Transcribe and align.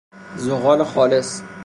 زغال 0.45 0.83
خالص 0.85 1.29